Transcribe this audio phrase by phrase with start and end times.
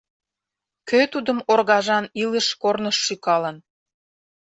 [0.89, 3.57] Кӧ тудым оргажан илыш корныш шӱкалын?